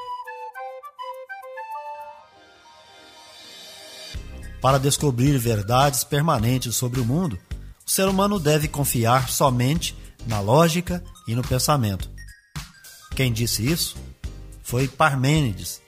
Para 4.66 4.80
descobrir 4.80 5.38
verdades 5.38 6.04
permanentes 6.04 6.76
sobre 6.76 7.00
o 7.00 7.06
mundo, 7.06 7.38
o 7.86 7.92
ser 7.92 8.08
humano 8.08 8.40
deve 8.40 8.68
confiar 8.68 9.30
somente 9.30 9.96
na 10.26 10.40
lógica 10.40 11.04
e 11.28 11.36
no 11.36 11.44
pensamento. 11.44 12.10
Quem 13.16 13.32
disse 13.32 13.64
isso 13.64 13.96
foi 14.64 14.88
Parmênides. 14.88 15.84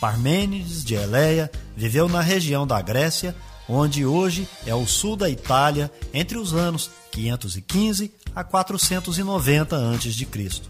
Parmênides 0.00 0.84
de 0.84 0.96
Eleia 0.96 1.48
viveu 1.76 2.08
na 2.08 2.20
região 2.20 2.66
da 2.66 2.82
Grécia, 2.82 3.32
onde 3.68 4.04
hoje 4.04 4.48
é 4.66 4.74
o 4.74 4.84
sul 4.84 5.14
da 5.14 5.30
Itália, 5.30 5.88
entre 6.12 6.38
os 6.38 6.52
anos 6.52 6.90
515 7.12 8.12
a 8.34 8.42
490 8.42 9.76
a.C. 9.76 10.62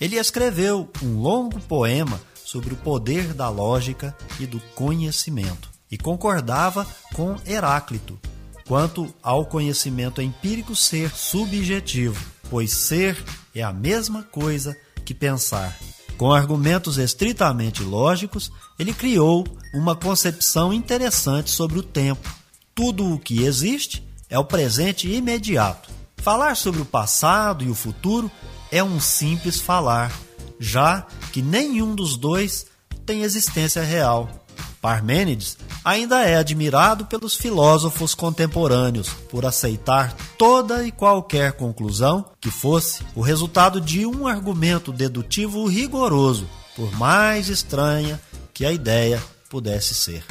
Ele 0.00 0.14
escreveu 0.14 0.88
um 1.02 1.18
longo 1.18 1.58
poema 1.62 2.20
sobre 2.44 2.74
o 2.74 2.76
poder 2.76 3.34
da 3.34 3.48
lógica 3.48 4.16
e 4.38 4.46
do 4.46 4.60
conhecimento 4.76 5.71
e 5.92 5.98
concordava 5.98 6.86
com 7.14 7.36
Heráclito 7.46 8.18
quanto 8.66 9.14
ao 9.22 9.44
conhecimento 9.44 10.22
empírico 10.22 10.74
ser 10.74 11.10
subjetivo, 11.14 12.18
pois 12.48 12.72
ser 12.72 13.22
é 13.54 13.62
a 13.62 13.72
mesma 13.72 14.22
coisa 14.22 14.74
que 15.04 15.12
pensar. 15.12 15.76
Com 16.16 16.32
argumentos 16.32 16.96
estritamente 16.96 17.82
lógicos, 17.82 18.50
ele 18.78 18.94
criou 18.94 19.46
uma 19.74 19.94
concepção 19.94 20.72
interessante 20.72 21.50
sobre 21.50 21.78
o 21.78 21.82
tempo. 21.82 22.34
Tudo 22.74 23.12
o 23.12 23.18
que 23.18 23.42
existe 23.42 24.02
é 24.30 24.38
o 24.38 24.44
presente 24.44 25.12
imediato. 25.12 25.90
Falar 26.16 26.56
sobre 26.56 26.80
o 26.80 26.86
passado 26.86 27.64
e 27.64 27.68
o 27.68 27.74
futuro 27.74 28.30
é 28.70 28.82
um 28.82 29.00
simples 29.00 29.60
falar, 29.60 30.12
já 30.58 31.06
que 31.32 31.42
nenhum 31.42 31.94
dos 31.94 32.16
dois 32.16 32.66
tem 33.04 33.22
existência 33.22 33.82
real. 33.82 34.41
Parmênides 34.82 35.56
ainda 35.84 36.24
é 36.24 36.36
admirado 36.36 37.06
pelos 37.06 37.36
filósofos 37.36 38.16
contemporâneos 38.16 39.10
por 39.30 39.46
aceitar 39.46 40.12
toda 40.36 40.84
e 40.84 40.90
qualquer 40.90 41.52
conclusão 41.52 42.24
que 42.40 42.50
fosse 42.50 43.04
o 43.14 43.20
resultado 43.20 43.80
de 43.80 44.04
um 44.04 44.26
argumento 44.26 44.92
dedutivo 44.92 45.68
rigoroso, 45.68 46.48
por 46.74 46.90
mais 46.98 47.48
estranha 47.48 48.20
que 48.52 48.66
a 48.66 48.72
ideia 48.72 49.22
pudesse 49.48 49.94
ser. 49.94 50.24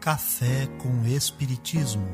Café 0.00 0.66
com 0.82 1.06
Espiritismo. 1.06 2.08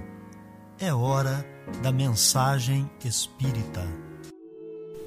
É 0.79 0.93
hora 0.93 1.47
da 1.83 1.91
mensagem 1.91 2.89
espírita. 3.03 3.83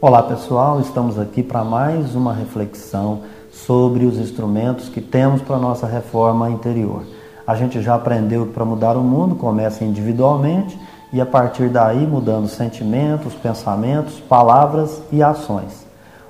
Olá 0.02 0.22
pessoal, 0.24 0.82
estamos 0.82 1.18
aqui 1.18 1.42
para 1.42 1.64
mais 1.64 2.14
uma 2.14 2.34
reflexão 2.34 3.24
sobre 3.54 4.06
os 4.06 4.18
instrumentos 4.18 4.90
que 4.90 5.00
temos 5.00 5.42
para 5.42 5.56
a 5.56 5.60
nossa 5.60 5.88
reforma 5.88 6.50
interior. 6.50 7.04
A 7.46 7.56
gente 7.56 7.82
já 7.82 7.96
aprendeu 7.96 8.48
que 8.48 8.54
para 8.54 8.66
mudar 8.66 8.98
o 8.98 9.04
mundo 9.04 9.36
começa 9.36 9.84
individualmente 9.84 10.78
e 11.12 11.22
a 11.22 11.26
partir 11.26 11.70
daí 11.70 12.08
mudando 12.08 12.48
sentimentos, 12.48 13.34
pensamentos, 13.36 14.20
palavras 14.20 15.02
e 15.12 15.22
ações. 15.22 15.86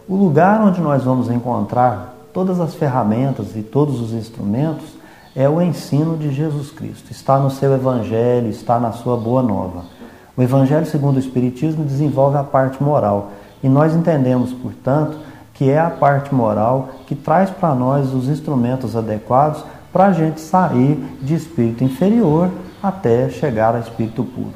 O 0.07 0.15
lugar 0.15 0.61
onde 0.61 0.81
nós 0.81 1.03
vamos 1.03 1.29
encontrar 1.29 2.15
todas 2.33 2.59
as 2.59 2.75
ferramentas 2.75 3.55
e 3.55 3.61
todos 3.61 4.01
os 4.01 4.11
instrumentos 4.11 4.85
é 5.35 5.47
o 5.47 5.61
ensino 5.61 6.17
de 6.17 6.31
Jesus 6.31 6.69
Cristo. 6.71 7.11
Está 7.11 7.39
no 7.39 7.49
seu 7.49 7.73
evangelho, 7.73 8.49
está 8.49 8.79
na 8.79 8.91
sua 8.91 9.15
boa 9.15 9.41
nova. 9.41 9.85
O 10.35 10.41
Evangelho 10.41 10.85
segundo 10.85 11.17
o 11.17 11.19
Espiritismo 11.19 11.85
desenvolve 11.85 12.37
a 12.37 12.43
parte 12.43 12.81
moral 12.81 13.31
e 13.61 13.69
nós 13.69 13.95
entendemos, 13.95 14.51
portanto, 14.51 15.17
que 15.63 15.69
é 15.69 15.79
a 15.79 15.89
parte 15.89 16.35
moral 16.35 16.89
que 17.07 17.15
traz 17.15 17.49
para 17.49 17.73
nós 17.73 18.13
os 18.13 18.27
instrumentos 18.27 18.97
adequados 18.97 19.63
para 19.93 20.07
a 20.07 20.11
gente 20.11 20.41
sair 20.41 21.01
de 21.21 21.35
espírito 21.35 21.85
inferior 21.85 22.51
até 22.81 23.29
chegar 23.29 23.73
a 23.73 23.79
espírito 23.79 24.25
puro. 24.25 24.51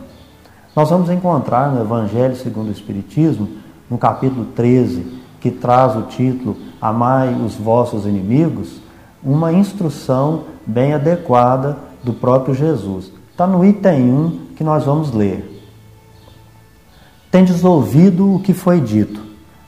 Nós 0.76 0.90
vamos 0.90 1.10
encontrar 1.10 1.72
no 1.72 1.80
Evangelho 1.80 2.36
segundo 2.36 2.68
o 2.68 2.74
Espiritismo, 2.74 3.48
no 3.90 3.98
capítulo 3.98 4.48
13, 4.48 5.22
que 5.40 5.50
traz 5.50 5.96
o 5.96 6.02
título 6.02 6.58
Amai 6.82 7.34
os 7.34 7.56
vossos 7.56 8.06
inimigos, 8.06 8.82
uma 9.24 9.54
instrução 9.54 10.44
bem 10.66 10.94
adequada 10.94 11.78
do 12.04 12.12
próprio 12.12 12.54
Jesus. 12.54 13.14
Está 13.32 13.48
no 13.48 13.64
item 13.64 14.12
1 14.12 14.40
que 14.58 14.64
nós 14.64 14.84
vamos 14.84 15.14
ler. 15.14 15.64
Tendes 17.32 17.64
ouvido 17.64 18.36
o 18.36 18.42
que 18.42 18.54
foi 18.54 18.82
dito: 18.82 19.27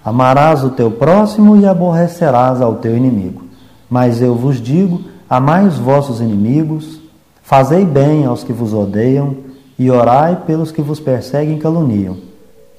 Amarás 0.09 0.63
o 0.63 0.71
teu 0.71 0.89
próximo 0.89 1.55
e 1.55 1.67
aborrecerás 1.67 2.63
ao 2.63 2.77
teu 2.77 2.97
inimigo. 2.97 3.43
Mas 3.87 4.23
eu 4.23 4.33
vos 4.33 4.59
digo: 4.59 5.01
amai 5.29 5.67
os 5.67 5.77
vossos 5.77 6.19
inimigos, 6.19 6.99
fazei 7.43 7.85
bem 7.85 8.25
aos 8.25 8.43
que 8.43 8.51
vos 8.51 8.73
odeiam 8.73 9.35
e 9.77 9.91
orai 9.91 10.35
pelos 10.47 10.71
que 10.71 10.81
vos 10.81 10.99
perseguem 10.99 11.57
e 11.57 11.59
caluniam, 11.59 12.17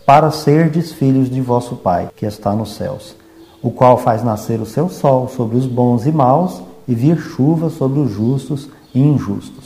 para 0.05 0.33
serdes 0.33 0.91
filhos 0.91 1.31
de 1.31 1.41
vosso 1.41 1.77
Pai, 1.77 2.09
que 2.17 2.27
está 2.27 2.53
nos 2.53 2.75
céus, 2.75 3.15
o 3.63 3.71
qual 3.71 3.97
faz 3.97 4.25
nascer 4.25 4.61
o 4.61 4.67
seu 4.67 4.89
sol 4.89 5.29
sobre 5.29 5.57
os 5.57 5.67
bons 5.67 6.07
e 6.07 6.11
maus 6.11 6.61
e 6.89 6.97
vir 6.97 7.17
chuva 7.17 7.71
sobre 7.71 8.01
os 8.01 8.11
justos 8.11 8.69
e 8.93 9.01
injustos. 9.01 9.60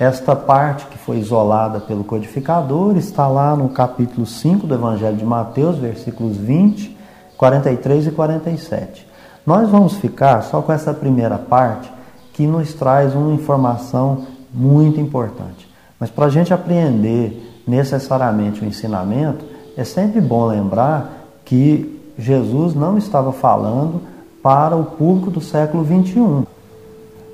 Esta 0.00 0.34
parte 0.34 0.86
que 0.86 0.96
foi 0.96 1.18
isolada 1.18 1.78
pelo 1.78 2.02
codificador 2.04 2.96
está 2.96 3.28
lá 3.28 3.54
no 3.54 3.68
capítulo 3.68 4.24
5 4.24 4.66
do 4.66 4.72
Evangelho 4.72 5.14
de 5.14 5.26
Mateus, 5.26 5.76
versículos 5.76 6.38
20, 6.38 6.96
43 7.36 8.06
e 8.06 8.10
47. 8.10 9.06
Nós 9.44 9.68
vamos 9.68 9.98
ficar 9.98 10.40
só 10.40 10.62
com 10.62 10.72
essa 10.72 10.94
primeira 10.94 11.36
parte 11.36 11.92
que 12.32 12.46
nos 12.46 12.72
traz 12.72 13.14
uma 13.14 13.34
informação 13.34 14.24
muito 14.54 14.98
importante. 14.98 15.70
Mas 15.98 16.08
para 16.08 16.24
a 16.24 16.30
gente 16.30 16.54
apreender 16.54 17.60
necessariamente 17.68 18.62
o 18.62 18.66
ensinamento, 18.66 19.44
é 19.76 19.84
sempre 19.84 20.18
bom 20.18 20.46
lembrar 20.46 21.12
que 21.44 22.00
Jesus 22.18 22.74
não 22.74 22.96
estava 22.96 23.34
falando 23.34 24.00
para 24.42 24.74
o 24.74 24.82
público 24.82 25.30
do 25.30 25.42
século 25.42 25.84
21. 25.84 26.46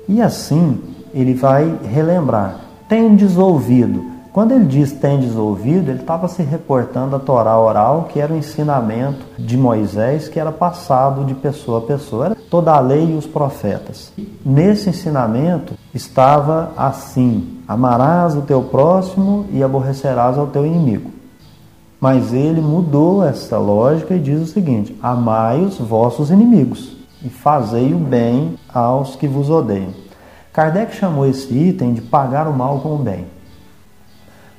E 0.09 0.21
assim, 0.21 0.96
ele 1.13 1.33
vai 1.33 1.79
relembrar. 1.83 2.61
Tendes 2.87 3.37
ouvido. 3.37 4.17
Quando 4.31 4.51
ele 4.51 4.65
diz 4.65 4.91
tendes 4.91 5.35
ouvido, 5.35 5.89
ele 5.89 6.01
estava 6.01 6.27
se 6.27 6.43
reportando 6.43 7.15
à 7.15 7.19
Torá 7.19 7.57
oral, 7.59 8.07
que 8.11 8.19
era 8.19 8.31
o 8.31 8.37
ensinamento 8.37 9.25
de 9.39 9.57
Moisés, 9.57 10.27
que 10.27 10.39
era 10.39 10.51
passado 10.51 11.25
de 11.25 11.33
pessoa 11.33 11.79
a 11.79 11.81
pessoa. 11.81 12.25
Era 12.27 12.37
toda 12.49 12.71
a 12.71 12.79
lei 12.79 13.13
e 13.13 13.17
os 13.17 13.25
profetas. 13.25 14.13
Nesse 14.45 14.89
ensinamento 14.89 15.73
estava 15.91 16.71
assim: 16.77 17.59
amarás 17.67 18.35
o 18.35 18.41
teu 18.41 18.61
próximo 18.61 19.45
e 19.51 19.63
aborrecerás 19.63 20.37
ao 20.37 20.47
teu 20.47 20.67
inimigo. 20.67 21.09
Mas 21.99 22.31
ele 22.31 22.61
mudou 22.61 23.25
essa 23.25 23.57
lógica 23.57 24.13
e 24.13 24.19
diz 24.19 24.39
o 24.39 24.45
seguinte: 24.45 24.95
amai 25.01 25.61
os 25.61 25.79
vossos 25.79 26.29
inimigos 26.29 26.95
e 27.23 27.29
fazei 27.29 27.93
o 27.93 27.97
bem 27.97 28.55
aos 28.71 29.15
que 29.15 29.27
vos 29.27 29.49
odeiam. 29.49 30.06
Kardec 30.57 30.95
chamou 30.95 31.27
esse 31.27 31.53
item 31.53 31.93
de 31.93 32.01
pagar 32.01 32.47
o 32.47 32.51
mal 32.51 32.79
com 32.79 32.95
o 32.95 32.97
bem. 32.97 33.27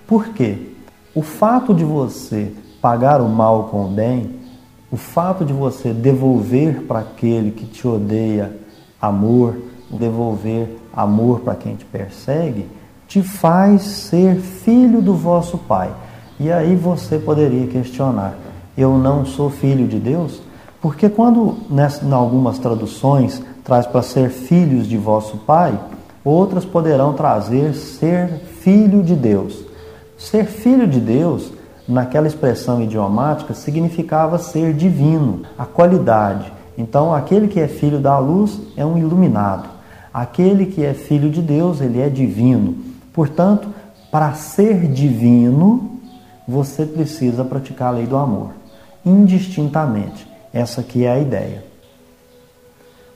Por 0.07 0.29
quê? 0.29 0.77
O 1.13 1.23
fato 1.23 1.75
de 1.75 1.83
você 1.83 2.53
pagar 2.81 3.21
o 3.21 3.29
mal 3.29 3.65
com 3.65 3.85
o 3.85 3.89
bem, 3.89 4.37
o 4.93 4.97
fato 4.97 5.45
de 5.45 5.53
você 5.53 5.93
devolver 5.93 6.83
para 6.83 7.01
aquele 7.01 7.51
que 7.51 7.67
te 7.67 7.85
odeia 7.85 8.57
amor, 9.03 9.57
devolver 9.91 10.69
amor 10.95 11.41
para 11.41 11.57
quem 11.57 11.75
te 11.75 11.85
persegue, 11.85 12.69
te 13.09 13.21
faz 13.21 13.83
ser 13.83 14.37
filho 14.37 15.03
do 15.03 15.15
vosso 15.15 15.59
Pai. 15.59 15.91
E 16.39 16.53
aí 16.53 16.77
você 16.77 17.19
poderia 17.19 17.67
questionar: 17.67 18.37
eu 18.77 18.97
não 18.97 19.27
sou 19.27 19.51
filho 19.51 19.89
de 19.89 19.99
Deus? 19.99 20.41
Porque 20.81 21.09
quando, 21.09 21.57
nessa, 21.69 22.05
em 22.05 22.13
algumas 22.13 22.57
traduções, 22.61 23.43
traz 23.69 23.87
para 23.87 24.01
ser 24.01 24.31
filhos 24.31 24.89
de 24.89 24.97
vosso 24.97 25.37
Pai, 25.37 25.79
outras 26.25 26.65
poderão 26.65 27.13
trazer 27.13 27.75
ser 27.75 28.29
filho 28.63 29.03
de 29.03 29.15
Deus. 29.15 29.63
Ser 30.17 30.47
filho 30.47 30.87
de 30.87 30.99
Deus, 30.99 31.53
naquela 31.87 32.27
expressão 32.27 32.83
idiomática, 32.83 33.53
significava 33.53 34.39
ser 34.39 34.73
divino, 34.73 35.43
a 35.57 35.67
qualidade. 35.67 36.51
Então, 36.79 37.15
aquele 37.15 37.47
que 37.47 37.61
é 37.61 37.69
filho 37.69 37.99
da 37.99 38.19
luz 38.19 38.59
é 38.75 38.87
um 38.87 38.97
iluminado. 38.97 39.69
Aquele 40.15 40.65
que 40.65 40.83
é 40.83 40.95
filho 40.95 41.29
de 41.29 41.43
Deus, 41.43 41.83
ele 41.83 42.01
é 42.01 42.09
divino. 42.09 42.75
Portanto, 43.13 43.69
para 44.11 44.33
ser 44.33 44.89
divino, 44.89 46.01
você 46.49 46.87
precisa 46.87 47.45
praticar 47.45 47.89
a 47.89 47.97
lei 47.97 48.07
do 48.07 48.17
amor, 48.17 48.53
indistintamente. 49.05 50.27
Essa 50.55 50.81
aqui 50.81 51.05
é 51.05 51.13
a 51.13 51.19
ideia. 51.19 51.68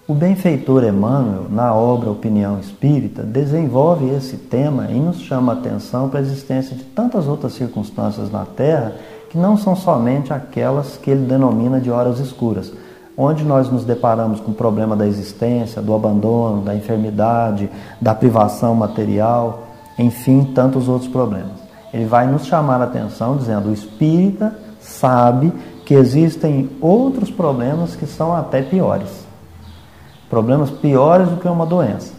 O 0.09 0.15
benfeitor 0.15 0.83
Emmanuel, 0.83 1.47
na 1.49 1.73
obra 1.73 2.11
Opinião 2.11 2.59
Espírita, 2.59 3.23
desenvolve 3.23 4.11
esse 4.11 4.37
tema 4.37 4.88
e 4.91 4.99
nos 4.99 5.21
chama 5.21 5.53
a 5.53 5.57
atenção 5.57 6.09
para 6.09 6.19
a 6.19 6.23
existência 6.23 6.75
de 6.75 6.83
tantas 6.83 7.29
outras 7.29 7.53
circunstâncias 7.53 8.29
na 8.29 8.45
Terra 8.45 8.95
que 9.31 9.38
não 9.38 9.57
são 9.57 9.77
somente 9.77 10.33
aquelas 10.33 10.97
que 10.97 11.09
ele 11.09 11.25
denomina 11.25 11.81
de 11.81 11.88
horas 11.88 12.19
escuras, 12.19 12.73
onde 13.17 13.45
nós 13.45 13.71
nos 13.71 13.85
deparamos 13.85 14.41
com 14.41 14.51
o 14.51 14.55
problema 14.55 14.97
da 14.97 15.07
existência, 15.07 15.81
do 15.81 15.95
abandono, 15.95 16.62
da 16.62 16.75
enfermidade, 16.75 17.71
da 18.01 18.12
privação 18.12 18.75
material, 18.75 19.69
enfim, 19.97 20.51
tantos 20.53 20.88
outros 20.88 21.09
problemas. 21.09 21.62
Ele 21.95 22.07
vai 22.07 22.27
nos 22.27 22.45
chamar 22.45 22.81
a 22.81 22.87
atenção 22.87 23.37
dizendo: 23.37 23.69
o 23.69 23.73
espírita 23.73 24.53
sabe 24.81 25.53
que 25.87 25.95
existem 25.95 26.69
outros 26.81 27.31
problemas 27.31 27.95
que 27.95 28.05
são 28.05 28.35
até 28.35 28.62
piores. 28.62 29.31
Problemas 30.33 30.71
piores 30.71 31.29
do 31.29 31.37
que 31.37 31.47
uma 31.47 31.66
doença. 31.66 32.14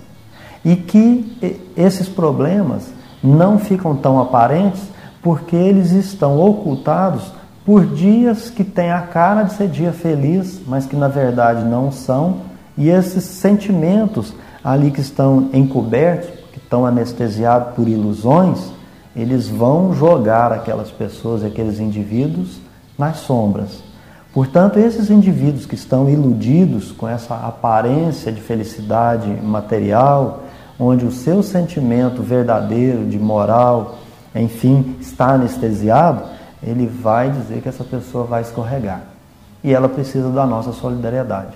E 0.63 0.76
que 0.76 1.65
esses 1.76 2.08
problemas 2.08 2.93
não 3.23 3.58
ficam 3.58 3.95
tão 3.95 4.19
aparentes 4.19 4.84
porque 5.19 5.56
eles 5.56 5.89
estão 5.93 6.39
ocultados 6.39 7.34
por 7.65 7.88
dias 7.88 8.52
que 8.52 8.63
têm 8.63 8.91
a 8.91 9.02
cara 9.02 9.41
de 9.41 9.54
ser 9.54 9.67
dia 9.67 9.91
feliz, 9.91 10.62
mas 10.67 10.86
que 10.86 10.95
na 10.95 11.08
verdade 11.08 11.65
não 11.65 11.91
são, 11.91 12.41
e 12.78 12.88
esses 12.88 13.23
sentimentos 13.23 14.32
ali 14.63 14.91
que 14.91 15.02
estão 15.02 15.49
encobertos, 15.52 16.30
que 16.52 16.60
estão 16.60 16.86
anestesiados 16.86 17.73
por 17.73 17.88
ilusões, 17.88 18.71
eles 19.15 19.49
vão 19.49 19.91
jogar 19.91 20.52
aquelas 20.52 20.91
pessoas, 20.91 21.43
aqueles 21.43 21.80
indivíduos 21.80 22.62
nas 22.95 23.17
sombras. 23.17 23.82
Portanto, 24.34 24.80
esses 24.80 25.12
indivíduos 25.12 25.67
que 25.67 25.76
estão 25.76 26.10
iludidos 26.10 26.91
com 26.91 27.08
essa 27.08 27.36
aparência 27.36 28.32
de 28.32 28.41
felicidade 28.41 29.30
material, 29.30 30.41
onde 30.80 31.06
o 31.06 31.12
seu 31.12 31.43
sentimento 31.43 32.24
verdadeiro 32.24 33.06
de 33.06 33.19
moral, 33.19 34.00
enfim, 34.34 34.96
está 35.00 35.34
anestesiado, 35.34 36.24
ele 36.63 36.88
vai 36.88 37.30
dizer 37.30 37.62
que 37.62 37.69
essa 37.69 37.84
pessoa 37.84 38.24
vai 38.24 38.41
escorregar. 38.41 39.04
E 39.63 39.72
ela 39.72 39.88
precisa 39.88 40.32
da 40.32 40.48
nossa 40.48 40.74
solidariedade. 40.74 41.56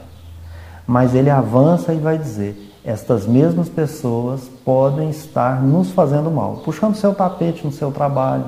Mas 0.85 1.15
ele 1.15 1.31
avança 1.31 1.91
e 1.93 1.97
vai 1.97 2.19
dizer: 2.19 2.73
estas 2.85 3.25
mesmas 3.25 3.67
pessoas 3.67 4.41
podem 4.63 5.09
estar 5.09 5.63
nos 5.63 5.89
fazendo 5.89 6.29
mal, 6.29 6.61
puxando 6.63 6.95
seu 6.95 7.15
tapete 7.15 7.65
no 7.65 7.71
seu 7.71 7.91
trabalho, 7.91 8.45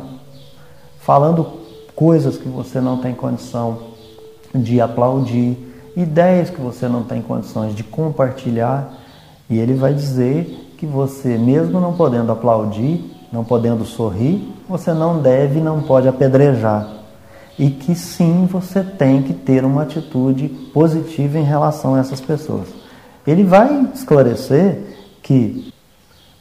falando 0.99 1.45
coisas 1.95 2.37
que 2.37 2.47
você 2.47 2.79
não 2.79 2.97
tem 2.97 3.13
condição 3.15 3.88
de 4.53 4.81
aplaudir, 4.81 5.57
ideias 5.95 6.49
que 6.49 6.59
você 6.59 6.87
não 6.87 7.03
tem 7.03 7.21
condições 7.21 7.75
de 7.75 7.83
compartilhar, 7.83 8.93
e 9.49 9.57
ele 9.57 9.73
vai 9.73 9.93
dizer 9.93 10.73
que 10.77 10.85
você, 10.85 11.37
mesmo 11.37 11.79
não 11.79 11.93
podendo 11.93 12.31
aplaudir, 12.31 13.03
não 13.31 13.43
podendo 13.43 13.85
sorrir, 13.85 14.47
você 14.67 14.93
não 14.93 15.21
deve, 15.21 15.59
não 15.59 15.81
pode 15.81 16.07
apedrejar. 16.07 16.87
E 17.57 17.69
que 17.69 17.93
sim, 17.93 18.47
você 18.49 18.83
tem 18.83 19.21
que 19.21 19.33
ter 19.33 19.65
uma 19.65 19.83
atitude 19.83 20.47
positiva 20.73 21.37
em 21.37 21.43
relação 21.43 21.95
a 21.95 21.99
essas 21.99 22.21
pessoas. 22.21 22.67
Ele 23.27 23.43
vai 23.43 23.89
esclarecer 23.93 24.81
que 25.21 25.73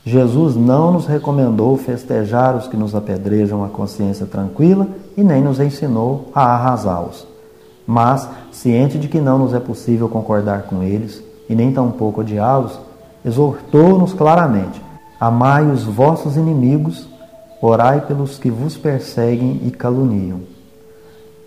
Jesus 0.04 0.56
não 0.56 0.92
nos 0.92 1.06
recomendou 1.06 1.76
festejar 1.76 2.56
os 2.56 2.68
que 2.68 2.76
nos 2.76 2.94
apedrejam 2.94 3.64
a 3.64 3.68
consciência 3.68 4.24
tranquila 4.24 4.86
e 5.16 5.22
nem 5.22 5.42
nos 5.42 5.60
ensinou 5.60 6.30
a 6.34 6.54
arrasá-los. 6.54 7.26
Mas, 7.90 8.28
ciente 8.52 8.98
de 8.98 9.08
que 9.08 9.18
não 9.18 9.38
nos 9.38 9.54
é 9.54 9.58
possível 9.58 10.10
concordar 10.10 10.64
com 10.64 10.82
eles 10.82 11.24
e 11.48 11.54
nem 11.54 11.72
tampouco 11.72 12.20
odiá-los, 12.20 12.78
exortou-nos 13.24 14.12
claramente: 14.12 14.80
amai 15.18 15.64
os 15.70 15.84
vossos 15.84 16.36
inimigos 16.36 17.08
Orai 17.60 18.02
pelos 18.02 18.38
que 18.38 18.50
vos 18.52 18.76
perseguem 18.76 19.62
e 19.64 19.72
caluniam. 19.72 20.42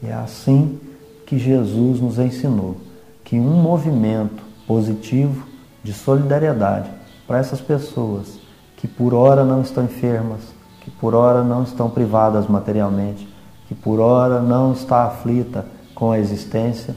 E 0.03 0.07
é 0.07 0.13
assim 0.13 0.77
que 1.25 1.37
Jesus 1.37 2.01
nos 2.01 2.19
ensinou 2.19 2.75
que 3.23 3.39
um 3.39 3.61
movimento 3.61 4.43
positivo 4.67 5.47
de 5.81 5.93
solidariedade 5.93 6.89
para 7.25 7.37
essas 7.37 7.61
pessoas 7.61 8.37
que 8.75 8.89
por 8.89 9.13
hora 9.13 9.45
não 9.45 9.61
estão 9.61 9.85
enfermas, 9.85 10.41
que 10.81 10.91
por 10.91 11.15
hora 11.15 11.43
não 11.43 11.63
estão 11.63 11.89
privadas 11.89 12.45
materialmente, 12.45 13.25
que 13.69 13.75
por 13.75 14.01
hora 14.01 14.41
não 14.41 14.73
está 14.73 15.05
aflita 15.05 15.65
com 16.01 16.11
a 16.11 16.17
existência, 16.17 16.95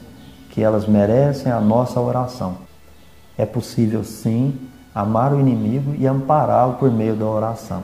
que 0.49 0.63
elas 0.63 0.87
merecem 0.87 1.51
a 1.51 1.61
nossa 1.61 2.01
oração. 2.01 2.55
É 3.37 3.45
possível 3.45 4.03
sim 4.03 4.57
amar 4.95 5.31
o 5.31 5.39
inimigo 5.39 5.93
e 5.95 6.07
ampará-lo 6.07 6.73
por 6.77 6.89
meio 6.89 7.15
da 7.15 7.27
oração, 7.27 7.83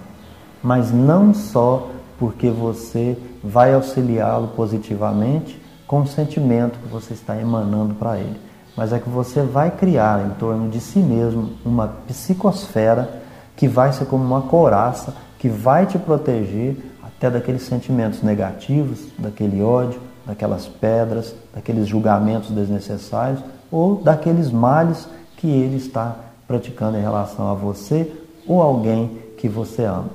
mas 0.63 0.91
não 0.91 1.31
só 1.31 1.91
porque 2.17 2.49
você 2.49 3.15
vai 3.43 3.71
auxiliá-lo 3.71 4.47
positivamente 4.55 5.61
com 5.85 6.01
o 6.01 6.07
sentimento 6.07 6.79
que 6.79 6.87
você 6.87 7.13
está 7.13 7.39
emanando 7.39 7.93
para 7.93 8.17
ele, 8.17 8.39
mas 8.75 8.91
é 8.91 8.97
que 8.97 9.09
você 9.09 9.43
vai 9.43 9.69
criar 9.69 10.25
em 10.25 10.31
torno 10.39 10.71
de 10.71 10.79
si 10.79 10.97
mesmo 10.97 11.51
uma 11.63 11.87
psicosfera 12.07 13.21
que 13.55 13.67
vai 13.67 13.93
ser 13.93 14.05
como 14.05 14.23
uma 14.23 14.41
couraça 14.41 15.13
que 15.37 15.49
vai 15.49 15.85
te 15.85 15.99
proteger 15.99 16.77
até 17.03 17.29
daqueles 17.29 17.61
sentimentos 17.61 18.23
negativos, 18.23 19.05
daquele 19.19 19.61
ódio, 19.61 20.09
daquelas 20.25 20.67
pedras, 20.67 21.33
daqueles 21.53 21.87
julgamentos 21.87 22.51
desnecessários 22.51 23.41
ou 23.71 24.01
daqueles 24.01 24.51
males 24.51 25.07
que 25.37 25.47
ele 25.47 25.77
está 25.77 26.15
praticando 26.47 26.97
em 26.97 27.01
relação 27.01 27.49
a 27.49 27.53
você 27.53 28.11
ou 28.45 28.61
alguém 28.61 29.19
que 29.37 29.47
você 29.47 29.85
ama. 29.85 30.09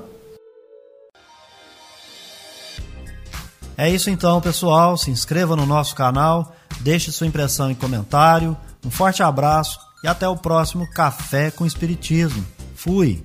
É 3.77 3.91
isso 3.91 4.09
então, 4.09 4.41
pessoal. 4.41 4.97
Se 4.97 5.11
inscreva 5.11 5.55
no 5.55 5.67
nosso 5.67 5.95
canal, 5.95 6.55
deixe 6.81 7.13
sua 7.13 7.27
impressão 7.27 7.71
em 7.71 7.75
comentário. 7.75 8.57
Um 8.85 8.91
forte 8.91 9.23
abraço 9.23 9.79
e 10.03 10.09
até 10.09 10.27
o 10.29 10.37
próximo 10.37 10.89
Café 10.91 11.51
com 11.51 11.67
Espiritismo. 11.67 12.45
Fui! 12.75 13.23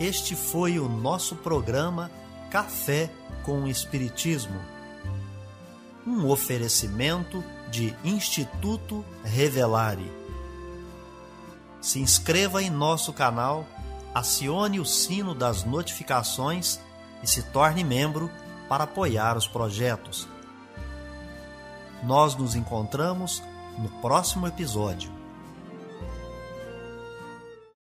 Este 0.00 0.34
foi 0.34 0.78
o 0.78 0.88
nosso 0.88 1.36
programa 1.36 2.10
Café 2.54 3.10
com 3.42 3.66
Espiritismo. 3.66 4.60
Um 6.06 6.28
oferecimento 6.28 7.42
de 7.68 7.92
Instituto 8.04 9.04
Revelare. 9.24 10.08
Se 11.80 11.98
inscreva 11.98 12.62
em 12.62 12.70
nosso 12.70 13.12
canal, 13.12 13.66
acione 14.14 14.78
o 14.78 14.84
sino 14.84 15.34
das 15.34 15.64
notificações 15.64 16.78
e 17.24 17.26
se 17.26 17.42
torne 17.42 17.82
membro 17.82 18.30
para 18.68 18.84
apoiar 18.84 19.36
os 19.36 19.48
projetos. 19.48 20.28
Nós 22.04 22.36
nos 22.36 22.54
encontramos 22.54 23.42
no 23.76 23.88
próximo 24.00 24.46
episódio. 24.46 25.23